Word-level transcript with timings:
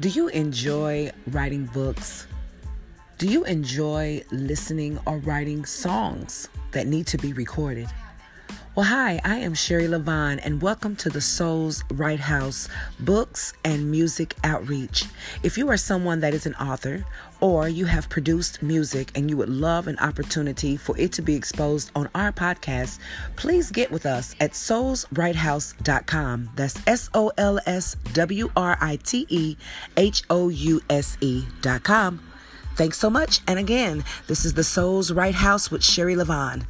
Do 0.00 0.08
you 0.08 0.28
enjoy 0.28 1.12
writing 1.26 1.66
books? 1.66 2.26
Do 3.18 3.26
you 3.26 3.44
enjoy 3.44 4.24
listening 4.30 4.98
or 5.04 5.18
writing 5.18 5.66
songs 5.66 6.48
that 6.70 6.86
need 6.86 7.06
to 7.08 7.18
be 7.18 7.34
recorded? 7.34 7.86
Well, 8.76 8.86
hi, 8.86 9.20
I 9.24 9.38
am 9.38 9.54
Sherri 9.54 9.88
LaVon, 9.88 10.38
and 10.44 10.62
welcome 10.62 10.94
to 10.96 11.10
the 11.10 11.20
Sols 11.20 11.82
Write 11.90 12.20
House 12.20 12.68
Books 13.00 13.52
and 13.64 13.90
Music 13.90 14.36
Outreach. 14.44 15.06
If 15.42 15.58
you 15.58 15.68
are 15.70 15.76
someone 15.76 16.20
that 16.20 16.34
is 16.34 16.46
an 16.46 16.54
author 16.54 17.04
or 17.40 17.68
you 17.68 17.86
have 17.86 18.08
produced 18.08 18.62
music 18.62 19.10
and 19.16 19.28
you 19.28 19.36
would 19.36 19.48
love 19.48 19.88
an 19.88 19.98
opportunity 19.98 20.76
for 20.76 20.96
it 20.96 21.10
to 21.14 21.20
be 21.20 21.34
exposed 21.34 21.90
on 21.96 22.08
our 22.14 22.30
podcast, 22.30 23.00
please 23.34 23.72
get 23.72 23.90
with 23.90 24.06
us 24.06 24.36
at 24.38 24.52
solswritehouse.com. 24.52 26.50
That's 26.54 26.80
S 26.86 27.10
O 27.12 27.32
L 27.36 27.58
S 27.66 27.96
W 28.12 28.52
R 28.56 28.78
I 28.80 29.00
T 29.02 29.26
E 29.28 29.56
H 29.96 30.22
O 30.30 30.48
U 30.48 30.80
S 30.88 31.18
E.com. 31.20 32.20
Thanks 32.76 32.98
so 32.98 33.10
much. 33.10 33.40
And 33.48 33.58
again, 33.58 34.04
this 34.28 34.44
is 34.44 34.54
the 34.54 34.62
Sols 34.62 35.10
Write 35.10 35.34
House 35.34 35.72
with 35.72 35.82
Sherri 35.82 36.14
LaVon. 36.14 36.66